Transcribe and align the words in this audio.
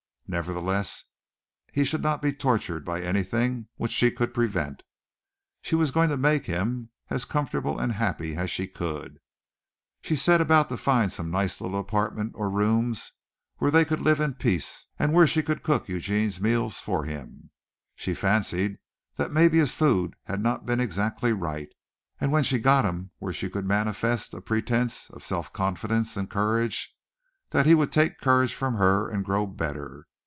Nevertheless, 0.33 1.03
he 1.73 1.83
should 1.83 2.01
not 2.01 2.21
be 2.21 2.31
tortured 2.31 2.85
by 2.85 3.01
anything 3.01 3.67
which 3.75 3.91
she 3.91 4.09
could 4.11 4.33
prevent. 4.33 4.81
She 5.61 5.75
was 5.75 5.91
going 5.91 6.07
to 6.07 6.15
make 6.15 6.45
him 6.45 6.89
as 7.09 7.25
comfortable 7.25 7.77
and 7.77 7.91
happy 7.91 8.37
as 8.37 8.49
she 8.49 8.65
could. 8.65 9.19
She 10.01 10.15
set 10.15 10.39
about 10.39 10.69
to 10.69 10.77
find 10.77 11.11
some 11.11 11.31
nice 11.31 11.59
little 11.59 11.77
apartment 11.77 12.31
or 12.35 12.49
rooms 12.49 13.11
where 13.57 13.71
they 13.71 13.83
could 13.83 13.99
live 13.99 14.21
in 14.21 14.35
peace 14.35 14.87
and 14.97 15.13
where 15.13 15.27
she 15.27 15.43
could 15.43 15.63
cook 15.63 15.89
Eugene's 15.89 16.39
meals 16.39 16.79
for 16.79 17.03
him. 17.03 17.49
She 17.97 18.13
fancied 18.13 18.77
that 19.17 19.33
maybe 19.33 19.57
his 19.57 19.73
food 19.73 20.15
had 20.23 20.39
not 20.41 20.65
been 20.65 20.79
exactly 20.79 21.33
right, 21.33 21.67
and 22.21 22.31
when 22.31 22.45
she 22.45 22.57
got 22.57 22.85
him 22.85 23.11
where 23.19 23.33
she 23.33 23.49
could 23.49 23.65
manifest 23.65 24.33
a 24.33 24.39
pretence 24.39 25.09
of 25.09 25.23
self 25.25 25.51
confidence 25.51 26.15
and 26.15 26.29
courage 26.29 26.95
that 27.49 27.65
he 27.65 27.75
would 27.75 27.91
take 27.91 28.17
courage 28.21 28.53
from 28.53 28.75
her 28.75 29.09
and 29.09 29.25
grow 29.25 29.45
better. 29.45 30.07